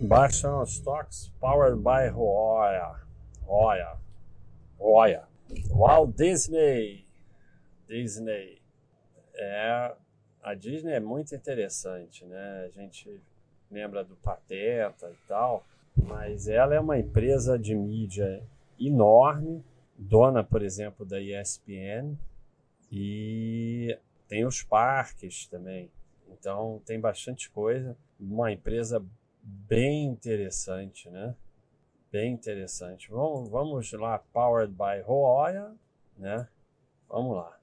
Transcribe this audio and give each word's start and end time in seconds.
Baixando 0.00 0.66
stocks 0.66 1.30
powered 1.38 1.82
by 1.82 2.08
Roya. 2.08 3.00
Roya. 3.42 3.98
Roya. 4.78 5.24
Walt 5.68 6.16
Disney. 6.16 7.04
Disney. 7.86 8.62
É, 9.34 9.94
a 10.42 10.54
Disney 10.54 10.94
é 10.94 11.00
muito 11.00 11.34
interessante, 11.34 12.24
né? 12.24 12.64
A 12.64 12.68
gente 12.70 13.20
lembra 13.70 14.02
do 14.02 14.16
Pateta 14.16 15.10
e 15.10 15.28
tal, 15.28 15.66
mas 15.94 16.48
ela 16.48 16.74
é 16.74 16.80
uma 16.80 16.98
empresa 16.98 17.58
de 17.58 17.74
mídia 17.74 18.42
enorme, 18.80 19.62
dona, 19.98 20.42
por 20.42 20.62
exemplo, 20.62 21.04
da 21.04 21.20
ESPN, 21.20 22.16
e 22.90 23.98
tem 24.26 24.46
os 24.46 24.62
parques 24.62 25.46
também. 25.46 25.90
Então 26.26 26.80
tem 26.86 26.98
bastante 26.98 27.50
coisa. 27.50 27.94
Uma 28.18 28.50
empresa 28.50 29.04
bem 29.42 30.06
interessante, 30.06 31.08
né? 31.10 31.34
Bem 32.10 32.32
interessante. 32.32 33.10
Vamos, 33.10 33.48
vamos 33.48 33.92
lá, 33.92 34.18
Powered 34.32 34.72
by 34.72 35.00
Roya, 35.04 35.72
né? 36.16 36.48
Vamos 37.08 37.36
lá. 37.36 37.56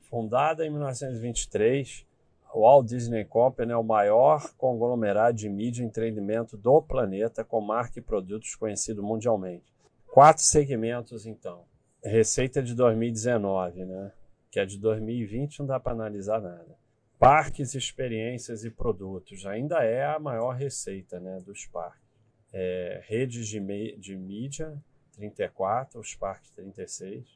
Fundada 0.00 0.64
em 0.64 0.70
1923, 0.70 2.06
o 2.54 2.62
Walt 2.62 2.86
Disney 2.86 3.24
Company 3.24 3.72
é 3.72 3.76
o 3.76 3.84
maior 3.84 4.52
conglomerado 4.56 5.36
de 5.36 5.48
mídia 5.48 5.82
e 5.82 5.86
entretenimento 5.86 6.56
do 6.56 6.80
planeta, 6.80 7.44
com 7.44 7.60
marca 7.60 7.98
e 7.98 8.02
produtos 8.02 8.54
conhecidos 8.54 9.04
mundialmente. 9.04 9.74
Quatro 10.06 10.42
segmentos, 10.42 11.26
então. 11.26 11.64
Receita 12.02 12.62
de 12.62 12.74
2019, 12.74 13.84
né? 13.84 14.12
Que 14.50 14.60
é 14.60 14.64
de 14.64 14.78
2020, 14.78 15.60
não 15.60 15.66
dá 15.66 15.78
para 15.78 15.92
analisar 15.92 16.40
nada. 16.40 16.77
Parques, 17.18 17.74
experiências 17.74 18.64
e 18.64 18.70
produtos. 18.70 19.44
Ainda 19.44 19.82
é 19.82 20.04
a 20.04 20.18
maior 20.18 20.54
receita 20.54 21.18
né, 21.18 21.40
dos 21.40 21.66
parques. 21.66 22.06
É, 22.52 23.02
redes 23.06 23.48
de, 23.48 23.60
de 23.98 24.16
mídia, 24.16 24.80
34, 25.12 26.00
os 26.00 26.14
parques 26.14 26.50
36. 26.52 27.26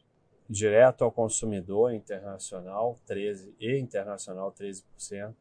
Direto 0.49 1.03
ao 1.03 1.11
consumidor 1.11 1.93
internacional, 1.93 3.01
13 3.07 3.55
e 3.59 3.79
internacional 3.79 4.53
13%. 4.53 5.35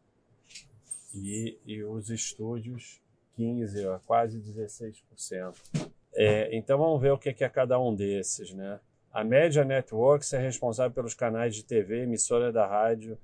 E, 1.13 1.59
e 1.65 1.83
os 1.83 2.09
estúdios, 2.09 3.01
15, 3.35 3.83
quase 4.05 4.39
16%. 4.39 5.91
É, 6.13 6.55
então 6.55 6.77
vamos 6.77 7.01
ver 7.01 7.11
o 7.11 7.17
que 7.17 7.29
é 7.29 7.49
cada 7.49 7.79
um 7.79 7.95
desses, 7.95 8.53
né? 8.53 8.79
A 9.13 9.25
Media 9.25 9.65
Networks 9.65 10.31
é 10.31 10.39
responsável 10.39 10.93
pelos 10.93 11.13
canais 11.13 11.53
de 11.53 11.65
TV, 11.65 12.03
emissora 12.03 12.51
da 12.51 12.65
rádio 12.65 13.17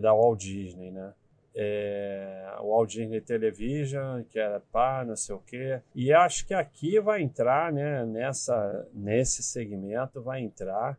da 0.00 0.14
Walt 0.14 0.40
Disney, 0.40 0.90
né? 0.90 1.12
É, 1.54 2.56
Walt 2.60 2.90
Disney 2.90 3.20
Television, 3.20 4.22
que 4.22 4.38
era 4.38 4.60
pá, 4.60 5.04
não 5.04 5.16
sei 5.16 5.34
o 5.34 5.40
quê. 5.40 5.80
E 5.94 6.12
acho 6.12 6.46
que 6.46 6.54
aqui 6.54 6.98
vai 7.00 7.20
entrar, 7.22 7.72
né, 7.72 8.06
nessa, 8.06 8.88
nesse 8.94 9.42
segmento, 9.42 10.22
vai 10.22 10.40
entrar 10.40 10.96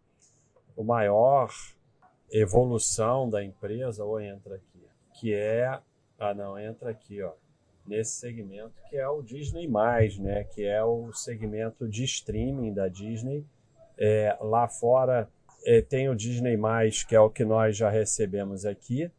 o 0.75 0.83
maior 0.83 1.49
evolução 2.31 3.29
da 3.29 3.43
empresa, 3.43 4.03
ou 4.03 4.19
entra 4.19 4.55
aqui, 4.55 4.85
que 5.13 5.33
é, 5.33 5.79
ah 6.19 6.33
não, 6.33 6.59
entra 6.59 6.89
aqui, 6.91 7.21
ó, 7.21 7.31
nesse 7.85 8.19
segmento, 8.19 8.73
que 8.89 8.97
é 8.97 9.07
o 9.07 9.21
Disney+, 9.21 9.67
né, 10.19 10.43
que 10.43 10.65
é 10.65 10.83
o 10.83 11.11
segmento 11.13 11.87
de 11.87 12.03
streaming 12.03 12.73
da 12.73 12.87
Disney, 12.87 13.45
é, 13.97 14.37
lá 14.41 14.67
fora 14.67 15.29
é, 15.65 15.81
tem 15.81 16.09
o 16.09 16.15
Disney+, 16.15 16.57
que 17.07 17.15
é 17.15 17.19
o 17.19 17.29
que 17.29 17.45
nós 17.45 17.77
já 17.77 17.89
recebemos 17.89 18.65
aqui. 18.65 19.09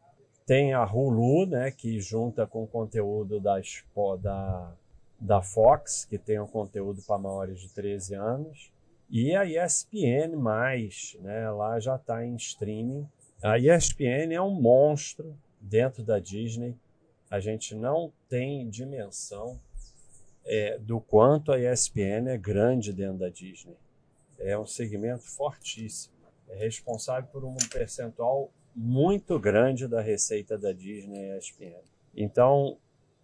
Tem 0.45 0.73
a 0.73 0.83
Hulu, 0.83 1.47
né, 1.47 1.71
que 1.71 1.99
junta 1.99 2.45
com 2.45 2.63
o 2.63 2.67
conteúdo 2.67 3.39
das, 3.39 3.83
da, 4.21 4.73
da 5.19 5.41
Fox, 5.41 6.05
que 6.05 6.17
tem 6.17 6.39
o 6.39 6.43
um 6.43 6.47
conteúdo 6.47 7.01
para 7.01 7.17
maiores 7.17 7.59
de 7.59 7.69
13 7.69 8.15
anos. 8.15 8.71
E 9.09 9.35
a 9.35 9.43
ESPN+, 9.45 10.35
né, 11.19 11.49
lá 11.49 11.79
já 11.79 11.95
está 11.95 12.23
em 12.23 12.35
streaming. 12.35 13.07
A 13.41 13.57
ESPN 13.57 14.33
é 14.33 14.41
um 14.41 14.53
monstro 14.53 15.35
dentro 15.59 16.03
da 16.03 16.19
Disney. 16.19 16.75
A 17.29 17.39
gente 17.39 17.73
não 17.73 18.11
tem 18.29 18.69
dimensão 18.69 19.59
é, 20.45 20.77
do 20.77 20.99
quanto 20.99 21.51
a 21.51 21.59
ESPN 21.59 22.29
é 22.29 22.37
grande 22.37 22.93
dentro 22.93 23.17
da 23.17 23.29
Disney 23.29 23.75
é 24.39 24.57
um 24.57 24.65
segmento 24.65 25.23
fortíssimo. 25.23 26.15
É 26.47 26.55
responsável 26.55 27.29
por 27.31 27.43
um 27.43 27.55
percentual 27.71 28.51
muito 28.75 29.39
grande 29.39 29.87
da 29.87 30.01
receita 30.01 30.57
da 30.57 30.71
Disney 30.71 31.29
e 31.29 31.37
ESPN. 31.37 31.81
Então, 32.15 32.77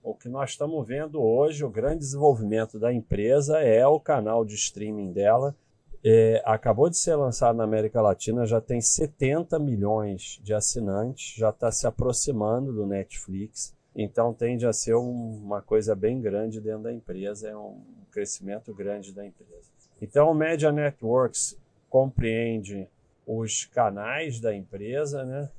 o 0.04 0.16
que 0.16 0.30
nós 0.30 0.52
estamos 0.52 0.88
vendo 0.88 1.22
hoje, 1.22 1.64
o 1.64 1.70
grande 1.70 2.00
desenvolvimento 2.00 2.80
da 2.80 2.92
empresa 2.92 3.60
é 3.60 3.86
o 3.86 4.00
canal 4.00 4.44
de 4.44 4.56
streaming 4.56 5.12
dela. 5.12 5.56
É, 6.04 6.42
acabou 6.46 6.90
de 6.90 6.98
ser 6.98 7.16
lançado 7.16 7.56
na 7.56 7.64
América 7.64 8.02
Latina, 8.02 8.46
já 8.46 8.60
tem 8.60 8.82
70 8.82 9.60
milhões 9.60 10.40
de 10.42 10.54
assinantes, 10.54 11.36
já 11.38 11.52
está 11.52 11.72
se 11.72 11.86
aproximando 11.86 12.74
do 12.74 12.88
Netflix. 12.88 13.76
Então 13.96 14.34
tende 14.34 14.66
a 14.66 14.74
ser 14.74 14.96
um, 14.96 15.38
uma 15.44 15.62
coisa 15.62 15.94
bem 15.94 16.20
grande 16.20 16.60
dentro 16.60 16.84
da 16.84 16.94
empresa, 16.94 17.50
é 17.50 17.56
um 17.56 17.82
crescimento 18.10 18.74
grande 18.74 19.14
da 19.14 19.26
empresa. 19.26 19.71
Então, 20.02 20.32
o 20.32 20.34
Media 20.34 20.72
Networks 20.72 21.56
compreende 21.90 22.88
os 23.28 23.66
canais 23.66 24.40
da 24.40 24.56
empresa, 24.56 25.24
né? 25.24 25.50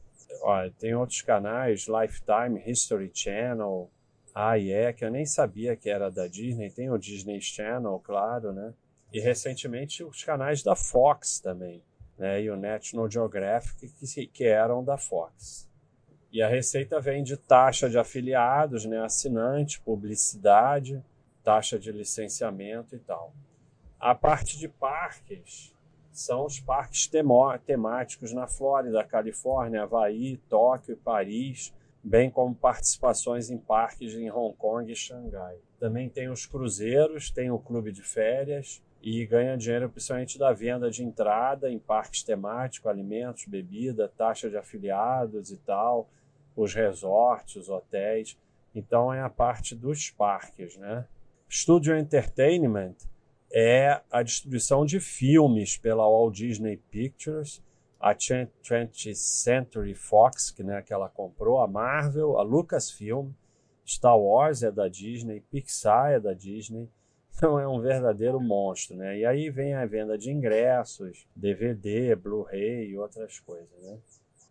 Tem 0.78 0.94
outros 0.94 1.22
canais, 1.22 1.86
Lifetime, 1.86 2.60
History 2.66 3.10
Channel, 3.14 3.88
AIE, 4.34 4.92
que 4.94 5.04
eu 5.04 5.10
nem 5.10 5.24
sabia 5.24 5.76
que 5.76 5.88
era 5.88 6.10
da 6.10 6.26
Disney, 6.26 6.70
tem 6.70 6.90
o 6.90 6.98
Disney 6.98 7.40
Channel, 7.40 8.00
claro, 8.02 8.52
né? 8.52 8.72
E 9.12 9.20
recentemente 9.20 10.02
os 10.02 10.24
canais 10.24 10.62
da 10.62 10.74
Fox 10.74 11.38
também, 11.38 11.82
né? 12.18 12.42
E 12.42 12.50
o 12.50 12.56
National 12.56 13.10
Geographic, 13.10 13.88
que, 13.88 14.26
que 14.26 14.44
eram 14.44 14.82
da 14.82 14.98
Fox. 14.98 15.68
E 16.32 16.42
a 16.42 16.48
receita 16.48 16.98
vem 16.98 17.22
de 17.22 17.36
taxa 17.36 17.88
de 17.90 17.98
afiliados, 17.98 18.86
né? 18.86 18.98
Assinante, 19.04 19.80
publicidade, 19.80 21.00
taxa 21.44 21.78
de 21.78 21.92
licenciamento 21.92 22.96
e 22.96 22.98
tal. 22.98 23.32
A 24.02 24.16
parte 24.16 24.58
de 24.58 24.66
parques 24.66 25.72
são 26.10 26.44
os 26.44 26.58
parques 26.58 27.08
temáticos 27.64 28.32
na 28.32 28.48
Flórida, 28.48 29.04
Califórnia, 29.04 29.84
Havaí, 29.84 30.38
Tóquio 30.48 30.94
e 30.94 30.96
Paris, 30.96 31.72
bem 32.02 32.28
como 32.28 32.52
participações 32.52 33.48
em 33.48 33.56
parques 33.56 34.12
em 34.14 34.28
Hong 34.28 34.56
Kong 34.56 34.90
e 34.90 34.96
Xangai. 34.96 35.56
Também 35.78 36.08
tem 36.08 36.28
os 36.28 36.46
cruzeiros, 36.46 37.30
tem 37.30 37.52
o 37.52 37.60
clube 37.60 37.92
de 37.92 38.02
férias 38.02 38.82
e 39.00 39.24
ganha 39.24 39.56
dinheiro 39.56 39.88
principalmente 39.88 40.36
da 40.36 40.52
venda 40.52 40.90
de 40.90 41.04
entrada 41.04 41.70
em 41.70 41.78
parques 41.78 42.24
temáticos, 42.24 42.90
alimentos, 42.90 43.44
bebida, 43.44 44.08
taxa 44.08 44.50
de 44.50 44.56
afiliados 44.56 45.52
e 45.52 45.58
tal, 45.58 46.08
os 46.56 46.74
resorts, 46.74 47.54
os 47.54 47.68
hotéis. 47.68 48.36
Então 48.74 49.14
é 49.14 49.20
a 49.20 49.30
parte 49.30 49.76
dos 49.76 50.10
parques, 50.10 50.76
né? 50.76 51.06
Studio 51.48 51.96
Entertainment 51.96 52.96
é 53.52 54.00
a 54.10 54.22
distribuição 54.22 54.86
de 54.86 54.98
filmes 54.98 55.76
pela 55.76 56.08
Walt 56.08 56.34
Disney 56.34 56.78
Pictures, 56.90 57.62
a 58.00 58.14
20th 58.14 59.14
Century 59.14 59.94
Fox, 59.94 60.50
que, 60.50 60.64
né, 60.64 60.82
que 60.82 60.92
ela 60.92 61.08
comprou, 61.08 61.60
a 61.60 61.68
Marvel, 61.68 62.38
a 62.38 62.42
Lucasfilm, 62.42 63.30
Star 63.86 64.18
Wars 64.18 64.62
é 64.62 64.70
da 64.70 64.88
Disney, 64.88 65.40
Pixar 65.40 66.12
é 66.12 66.20
da 66.20 66.32
Disney, 66.32 66.88
então 67.36 67.58
é 67.58 67.66
um 67.66 67.80
verdadeiro 67.80 68.40
monstro, 68.40 68.96
né? 68.96 69.18
E 69.18 69.24
aí 69.24 69.50
vem 69.50 69.74
a 69.74 69.84
venda 69.86 70.16
de 70.16 70.30
ingressos, 70.30 71.26
DVD, 71.34 72.14
Blu-ray 72.14 72.90
e 72.90 72.98
outras 72.98 73.40
coisas, 73.40 73.82
né? 73.82 73.98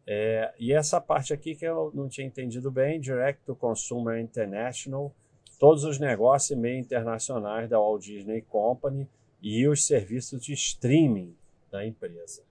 É, 0.05 0.53
e 0.59 0.73
essa 0.73 0.99
parte 0.99 1.31
aqui 1.31 1.55
que 1.55 1.63
eu 1.63 1.91
não 1.93 2.09
tinha 2.09 2.25
entendido 2.25 2.71
bem, 2.71 2.99
Direct 2.99 3.45
to 3.45 3.55
Consumer 3.55 4.19
International, 4.19 5.13
todos 5.61 5.83
os 5.83 5.99
negócios 5.99 6.49
e 6.49 6.59
meio 6.59 6.79
internacionais 6.79 7.69
da 7.69 7.77
Walt 7.77 8.03
Disney 8.03 8.41
Company 8.41 9.07
e 9.39 9.67
os 9.67 9.85
serviços 9.85 10.43
de 10.43 10.53
streaming 10.53 11.35
da 11.69 11.85
empresa, 11.85 12.41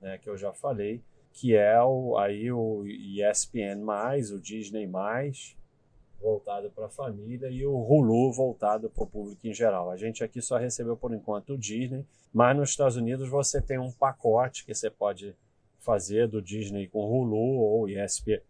né, 0.00 0.16
que 0.16 0.26
eu 0.26 0.38
já 0.38 0.54
falei, 0.54 1.02
que 1.34 1.54
é 1.54 1.78
o, 1.82 2.16
aí 2.16 2.50
o 2.50 2.82
ESPN+, 2.86 3.84
o 4.32 4.40
Disney+, 4.40 4.90
voltado 6.18 6.70
para 6.70 6.86
a 6.86 6.88
família, 6.88 7.50
e 7.50 7.66
o 7.66 7.76
Hulu 7.76 8.32
voltado 8.32 8.88
para 8.88 9.04
o 9.04 9.06
público 9.06 9.46
em 9.46 9.52
geral. 9.52 9.90
A 9.90 9.98
gente 9.98 10.24
aqui 10.24 10.40
só 10.40 10.56
recebeu 10.56 10.96
por 10.96 11.12
enquanto 11.12 11.52
o 11.52 11.58
Disney, 11.58 12.06
mas 12.32 12.56
nos 12.56 12.70
Estados 12.70 12.96
Unidos 12.96 13.28
você 13.28 13.60
tem 13.60 13.78
um 13.78 13.92
pacote 13.92 14.64
que 14.64 14.74
você 14.74 14.88
pode 14.88 15.36
fazer 15.78 16.26
do 16.26 16.40
Disney 16.40 16.88
com 16.88 17.04
Hulu 17.04 17.36
ou 17.36 17.86
ESPN. 17.86 18.40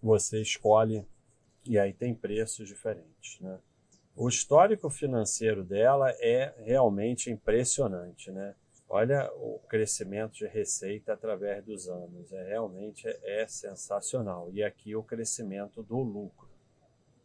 Você 0.00 0.40
escolhe 0.40 1.04
e 1.66 1.78
aí 1.78 1.92
tem 1.92 2.14
preços 2.14 2.68
diferentes. 2.68 3.40
Né? 3.40 3.58
O 4.14 4.28
histórico 4.28 4.88
financeiro 4.88 5.62
dela 5.64 6.10
é 6.20 6.54
realmente 6.58 7.30
impressionante. 7.30 8.30
Né? 8.30 8.54
Olha 8.88 9.30
o 9.34 9.58
crescimento 9.68 10.34
de 10.34 10.46
receita 10.46 11.12
através 11.12 11.64
dos 11.64 11.88
anos, 11.88 12.32
é 12.32 12.48
realmente 12.48 13.06
é 13.22 13.46
sensacional. 13.46 14.48
E 14.52 14.62
aqui 14.62 14.94
o 14.94 15.02
crescimento 15.02 15.82
do 15.82 15.98
lucro 15.98 16.48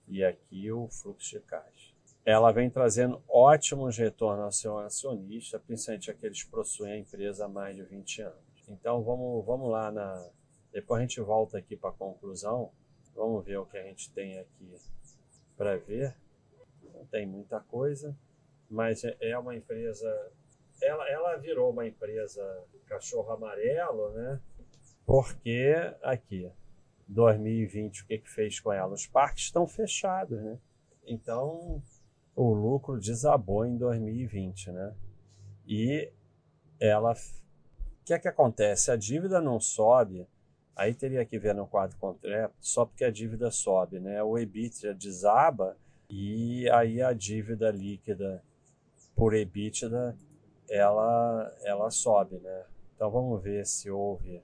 e 0.07 0.23
aqui 0.23 0.71
o 0.71 0.87
fluxo 0.89 1.39
de 1.39 1.39
caixa. 1.45 1.93
ela 2.25 2.51
vem 2.51 2.69
trazendo 2.69 3.21
ótimos 3.27 3.97
retornos 3.97 4.43
ao 4.43 4.51
seu 4.51 4.77
acionista, 4.77 5.59
principalmente 5.59 6.11
aqueles 6.11 6.43
que 6.43 6.49
possuem 6.51 6.93
a 6.93 6.97
empresa 6.97 7.45
há 7.45 7.47
mais 7.47 7.75
de 7.75 7.83
20 7.83 8.21
anos. 8.23 8.51
Então 8.67 9.01
vamos, 9.03 9.45
vamos 9.45 9.69
lá 9.71 9.91
na. 9.91 10.29
Depois 10.71 10.99
a 10.99 11.01
gente 11.01 11.19
volta 11.21 11.57
aqui 11.57 11.75
para 11.75 11.89
a 11.89 11.93
conclusão. 11.93 12.71
Vamos 13.15 13.45
ver 13.45 13.57
o 13.57 13.65
que 13.65 13.77
a 13.77 13.83
gente 13.83 14.11
tem 14.11 14.39
aqui 14.39 14.75
para 15.57 15.77
ver. 15.77 16.15
Não 16.93 17.05
tem 17.05 17.25
muita 17.25 17.59
coisa, 17.59 18.15
mas 18.69 19.03
é, 19.03 19.15
é 19.21 19.37
uma 19.37 19.55
empresa. 19.55 20.07
Ela, 20.81 21.09
ela 21.09 21.35
virou 21.37 21.71
uma 21.71 21.85
empresa 21.85 22.41
cachorro 22.87 23.31
amarelo, 23.31 24.11
né? 24.11 24.41
Porque 25.05 25.73
aqui, 26.01 26.51
2020, 27.07 28.03
o 28.03 28.07
que, 28.07 28.17
que 28.17 28.29
fez 28.29 28.59
com 28.59 28.71
ela? 28.71 28.93
Os 28.93 29.07
parques 29.07 29.45
estão 29.45 29.65
fechados, 29.65 30.41
né? 30.41 30.59
Então, 31.05 31.81
o 32.35 32.53
lucro 32.53 32.99
desabou 32.99 33.65
em 33.65 33.77
2020, 33.77 34.71
né? 34.71 34.95
E 35.65 36.11
ela. 36.79 37.13
O 37.13 38.03
que 38.03 38.13
é 38.13 38.19
que 38.19 38.27
acontece? 38.27 38.91
A 38.91 38.95
dívida 38.95 39.39
não 39.39 39.59
sobe, 39.59 40.27
aí 40.75 40.93
teria 40.93 41.25
que 41.25 41.37
ver 41.37 41.53
no 41.53 41.67
quadro 41.67 41.97
contrário, 41.97 42.51
só 42.59 42.85
porque 42.85 43.03
a 43.03 43.11
dívida 43.11 43.51
sobe, 43.51 43.99
né? 43.99 44.21
O 44.23 44.37
EBITDA 44.37 44.93
desaba 44.93 45.77
e 46.09 46.69
aí 46.71 47.01
a 47.01 47.13
dívida 47.13 47.71
líquida 47.71 48.43
por 49.15 49.33
EBITDA 49.33 50.15
ela, 50.69 51.53
ela 51.63 51.89
sobe, 51.91 52.37
né? 52.37 52.63
Então 52.95 53.09
vamos 53.09 53.41
ver 53.41 53.65
se 53.65 53.89
houve 53.89 54.41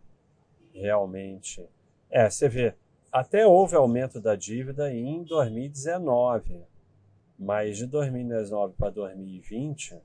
realmente. 0.73 1.65
É, 2.09 2.29
você 2.29 2.47
vê, 2.49 2.75
até 3.11 3.45
houve 3.45 3.75
aumento 3.75 4.19
da 4.19 4.35
dívida 4.35 4.93
em 4.93 5.23
2019 5.23 6.65
mas 7.37 7.77
de 7.77 7.85
2019 7.85 8.73
para 8.73 8.89
2020, 8.89 9.95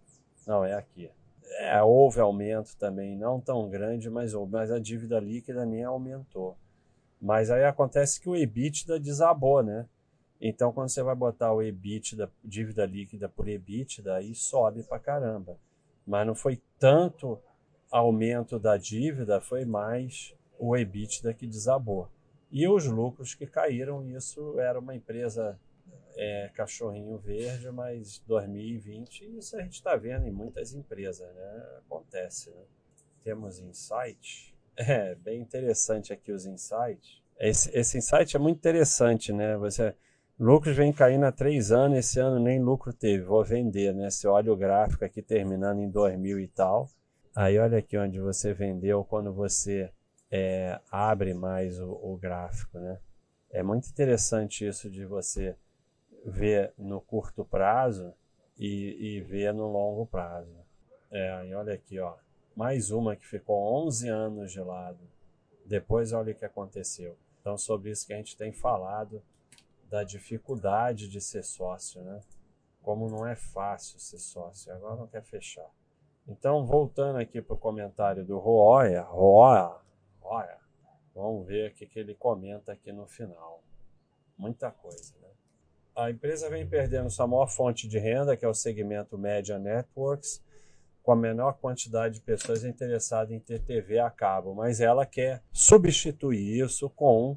não, 0.47 0.65
é 0.65 0.75
aqui. 0.75 1.11
É, 1.59 1.83
houve 1.83 2.21
aumento 2.21 2.77
também, 2.77 3.17
não 3.17 3.41
tão 3.41 3.69
grande, 3.69 4.09
mas 4.11 4.35
houve, 4.35 4.53
mas 4.53 4.71
a 4.71 4.79
dívida 4.79 5.19
líquida 5.21 5.67
nem 5.67 5.85
aumentou. 5.85 6.57
Mas 7.21 7.51
aí 7.51 7.65
acontece 7.65 8.21
que 8.21 8.29
o 8.29 8.37
EBITDA 8.37 8.99
desabou, 8.99 9.63
né? 9.63 9.87
Então, 10.41 10.73
quando 10.73 10.89
você 10.89 11.03
vai 11.03 11.15
botar 11.15 11.53
o 11.53 11.63
EBITDA, 11.63 12.29
dívida 12.45 12.85
líquida 12.85 13.29
por 13.29 13.47
EBITDA, 13.47 14.17
aí 14.17 14.35
sobe 14.35 14.83
pra 14.83 14.99
caramba. 14.99 15.57
Mas 16.05 16.27
não 16.27 16.35
foi 16.35 16.61
tanto 16.81 17.39
aumento 17.91 18.59
da 18.59 18.77
dívida, 18.77 19.41
foi 19.41 19.65
mais 19.65 20.35
o 20.59 20.77
EBITDA 20.77 21.33
que 21.33 21.47
desabou. 21.47 22.09
E 22.51 22.67
os 22.67 22.87
lucros 22.87 23.35
que 23.35 23.47
caíram, 23.47 24.05
isso 24.05 24.59
era 24.59 24.81
uma 24.81 24.95
empresa 24.95 25.59
é, 26.17 26.51
cachorrinho 26.55 27.19
verde, 27.19 27.71
mas 27.71 28.19
2020, 28.27 29.39
isso 29.39 29.57
a 29.57 29.63
gente 29.63 29.75
está 29.75 29.97
vendo 29.97 30.27
em 30.27 30.31
muitas 30.31 30.75
empresas, 30.75 31.35
né? 31.35 31.67
Acontece, 31.79 32.51
né? 32.51 32.63
Temos 33.23 33.59
insight. 33.59 34.53
É 34.75 35.15
bem 35.17 35.39
interessante 35.39 36.15
aqui 36.15 36.33
os 36.33 36.47
insights. 36.47 37.21
Esse, 37.39 37.71
esse 37.77 37.99
insight 37.99 38.35
é 38.35 38.39
muito 38.39 38.57
interessante, 38.57 39.31
né? 39.31 39.55
Você, 39.59 39.95
lucros 40.39 40.75
vem 40.75 40.91
caindo 40.95 41.27
há 41.27 41.31
três 41.31 41.71
anos, 41.71 41.99
esse 41.99 42.19
ano 42.19 42.41
nem 42.41 42.59
lucro 42.59 42.91
teve, 42.91 43.23
vou 43.23 43.45
vender, 43.45 43.95
né? 43.95 44.09
Você 44.09 44.27
olha 44.27 44.51
o 44.51 44.57
gráfico 44.57 45.05
aqui 45.05 45.21
terminando 45.21 45.81
em 45.81 45.91
2000 45.91 46.41
e 46.41 46.49
tal, 46.49 46.89
aí 47.37 47.59
olha 47.59 47.79
aqui 47.79 47.99
onde 47.99 48.19
você 48.19 48.55
vendeu 48.55 49.05
quando 49.05 49.31
você 49.31 49.93
é, 50.31 50.81
abre 50.91 51.35
mais 51.35 51.79
o, 51.79 51.91
o 51.91 52.17
gráfico, 52.17 52.79
né? 52.79 52.99
É 53.51 53.63
muito 53.63 53.91
interessante 53.91 54.67
isso 54.67 54.89
de 54.89 55.05
você 55.05 55.55
ver 56.25 56.73
no 56.79 57.01
curto 57.01 57.45
prazo 57.45 58.13
e, 58.59 59.17
e 59.17 59.21
ver 59.21 59.53
no 59.53 59.67
longo 59.71 60.07
prazo. 60.07 60.55
É, 61.11 61.47
e 61.47 61.55
olha 61.55 61.75
aqui, 61.75 61.99
ó, 61.99 62.15
mais 62.55 62.91
uma 62.91 63.17
que 63.17 63.27
ficou 63.27 63.87
11 63.87 64.09
anos 64.09 64.53
de 64.53 64.61
lado. 64.61 65.01
Depois 65.65 66.13
olha 66.13 66.33
o 66.33 66.35
que 66.35 66.45
aconteceu. 66.45 67.17
Então, 67.41 67.59
sobre 67.59 67.91
isso 67.91 68.07
que 68.07 68.13
a 68.13 68.17
gente 68.17 68.37
tem 68.37 68.53
falado, 68.53 69.23
da 69.89 70.05
dificuldade 70.05 71.09
de 71.09 71.21
ser 71.21 71.43
sócio, 71.43 72.01
né? 72.03 72.21
Como 72.83 73.11
não 73.11 73.27
é 73.27 73.37
fácil 73.37 74.01
ser 74.01 74.19
sócio. 74.19 74.73
Agora 74.73 74.97
não 74.97 75.07
quer 75.07 75.23
fechar. 75.23 75.69
Então, 76.27 76.65
voltando 76.65 77.19
aqui 77.19 77.43
para 77.43 77.55
o 77.55 77.59
comentário 77.59 78.25
do 78.25 78.39
Roya, 78.39 79.03
Roya, 79.03 79.77
Roya, 80.21 80.59
vamos 81.15 81.47
ver 81.47 81.71
o 81.71 81.75
que, 81.75 81.99
ele 81.99 82.15
comenta 82.15 82.73
aqui 82.73 82.93
no 82.93 83.07
final. 83.07 83.63
Muita 84.39 84.71
coisa? 84.71 85.22
A 85.95 86.11
empresa 86.11 86.49
vem 86.49 86.67
perdendo 86.67 87.11
sua 87.11 87.27
maior 87.27 87.49
fonte 87.49 87.87
de 87.87 87.99
renda, 87.99 88.37
que 88.37 88.45
é 88.45 88.49
o 88.49 88.55
segmento 88.55 89.19
Media 89.19 89.59
Networks, 89.59 90.43
com 91.03 91.13
a 91.13 91.17
menor 91.17 91.55
quantidade 91.55 92.15
de 92.15 92.21
pessoas 92.21 92.65
interessadas 92.65 93.33
em 93.33 93.41
ter 93.41 93.61
TV 93.61 93.99
a 93.99 94.09
cabo, 94.09 94.55
mas 94.55 94.81
ela 94.81 95.05
quer 95.05 95.43
substituir 95.53 96.65
isso 96.65 96.89
com 96.89 97.37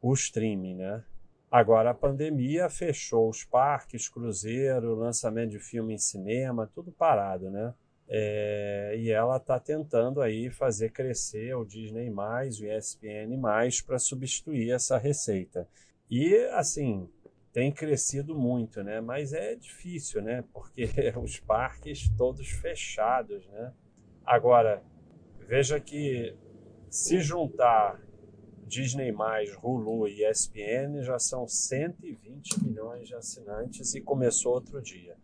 o 0.00 0.12
streaming, 0.12 0.76
né? 0.76 1.02
Agora 1.50 1.90
a 1.90 1.94
pandemia 1.94 2.68
fechou 2.68 3.30
os 3.30 3.42
parques, 3.42 4.08
cruzeiro, 4.08 4.94
lançamento 4.94 5.50
de 5.50 5.58
filme 5.58 5.94
em 5.94 5.98
cinema, 5.98 6.70
tudo 6.72 6.92
parado, 6.92 7.50
né? 7.50 7.72
É, 8.10 8.94
e 8.98 9.10
ela 9.10 9.38
está 9.38 9.58
tentando 9.58 10.20
aí 10.20 10.50
fazer 10.50 10.90
crescer 10.90 11.54
o 11.54 11.64
Disney+, 11.64 12.10
o 12.10 12.64
ESPN+, 12.64 13.38
para 13.86 13.98
substituir 13.98 14.70
essa 14.70 14.98
receita. 14.98 15.66
E, 16.10 16.34
assim, 16.52 17.08
tem 17.52 17.72
crescido 17.72 18.34
muito, 18.34 18.82
né? 18.82 19.00
Mas 19.00 19.32
é 19.32 19.54
difícil, 19.54 20.22
né? 20.22 20.44
Porque 20.52 20.88
os 21.22 21.40
parques 21.40 22.08
todos 22.16 22.48
fechados, 22.48 23.46
né? 23.48 23.72
Agora, 24.24 24.82
veja 25.46 25.80
que 25.80 26.36
se 26.90 27.20
juntar 27.20 28.00
Disney+, 28.66 29.14
Hulu 29.62 30.06
e 30.06 30.24
ESPN 30.28 31.02
já 31.02 31.18
são 31.18 31.48
120 31.48 32.62
milhões 32.62 33.08
de 33.08 33.14
assinantes 33.14 33.94
e 33.94 34.00
começou 34.00 34.52
outro 34.52 34.82
dia. 34.82 35.16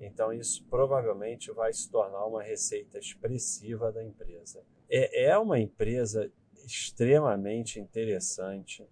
Então 0.00 0.32
isso 0.32 0.64
provavelmente 0.64 1.52
vai 1.52 1.72
se 1.74 1.90
tornar 1.90 2.24
uma 2.24 2.42
receita 2.42 2.98
expressiva 2.98 3.92
da 3.92 4.02
empresa. 4.02 4.64
É, 4.88 5.24
é 5.26 5.38
uma 5.38 5.58
empresa 5.58 6.32
extremamente 6.64 7.78
interessante 7.78 8.88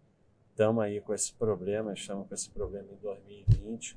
estamos 0.59 0.83
aí 0.83 1.01
com 1.01 1.15
esse 1.15 1.33
problema, 1.35 1.93
estamos 1.93 2.27
com 2.27 2.35
esse 2.35 2.51
problema 2.51 2.89
em 2.93 2.97
2020, 2.97 3.97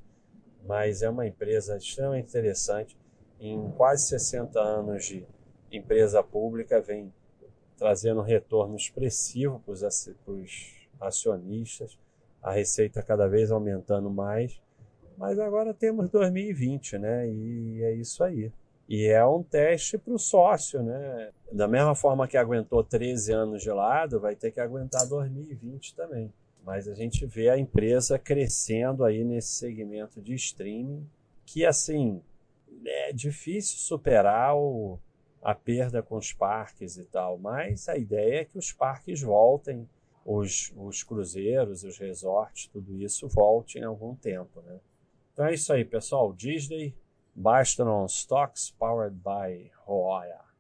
mas 0.64 1.02
é 1.02 1.10
uma 1.10 1.26
empresa 1.26 1.76
extremamente 1.76 2.30
interessante. 2.30 2.96
Em 3.40 3.72
quase 3.72 4.10
60 4.10 4.60
anos 4.60 5.06
de 5.06 5.26
empresa 5.72 6.22
pública, 6.22 6.80
vem 6.80 7.12
trazendo 7.76 8.22
retorno 8.22 8.76
expressivo 8.76 9.60
para 9.66 9.74
os 9.74 9.84
acionistas, 11.00 11.98
a 12.44 12.52
receita 12.52 13.02
cada 13.02 13.28
vez 13.28 13.50
aumentando 13.50 14.12
mais. 14.12 14.62
Mas 15.18 15.40
agora 15.40 15.74
temos 15.74 16.12
2020, 16.12 17.00
né? 17.00 17.28
E 17.28 17.82
é 17.82 17.92
isso 17.94 18.24
aí. 18.24 18.54
E 18.88 19.08
é 19.08 19.26
um 19.26 19.42
teste 19.42 19.98
para 19.98 20.14
o 20.14 20.20
sócio, 20.20 20.84
né? 20.84 21.32
Da 21.52 21.68
mesma 21.68 21.96
forma 21.96 22.28
que 22.28 22.38
aguentou 22.38 22.84
13 22.84 23.32
anos 23.32 23.64
de 23.64 23.72
lado, 23.72 24.20
vai 24.20 24.36
ter 24.36 24.52
que 24.52 24.60
aguentar 24.60 25.08
2020 25.10 25.96
também. 25.96 26.32
Mas 26.64 26.88
a 26.88 26.94
gente 26.94 27.26
vê 27.26 27.50
a 27.50 27.58
empresa 27.58 28.20
crescendo 28.20 29.04
aí 29.04 29.24
nesse 29.24 29.54
segmento 29.56 30.22
de 30.22 30.34
streaming, 30.36 31.08
que 31.46 31.66
assim 31.66 32.22
é 32.86 33.12
difícil 33.12 33.78
superar 33.78 34.56
o, 34.56 35.00
a 35.42 35.56
perda 35.56 36.04
com 36.04 36.16
os 36.18 36.32
parques 36.32 36.98
e 36.98 37.04
tal, 37.04 37.38
mas 37.38 37.90
a 37.90 37.98
ideia 37.98 38.42
é 38.42 38.46
que 38.46 38.58
os 38.58 38.72
parques 38.72 39.22
voltem, 39.22 39.90
os, 40.24 40.72
os 40.76 41.04
cruzeiros, 41.04 41.84
os 41.84 41.98
resorts, 41.98 42.68
tudo 42.68 42.96
isso 43.02 43.28
volte 43.28 43.80
em 43.80 43.84
algum 43.84 44.16
tempo, 44.16 44.62
né? 44.62 44.80
Então 45.34 45.46
é 45.46 45.54
isso 45.54 45.74
aí, 45.74 45.84
pessoal. 45.84 46.32
Disney, 46.34 46.96
Bastion 47.34 48.06
Stocks, 48.06 48.72
powered 48.72 49.16
by 49.16 49.72
Roya. 49.86 50.51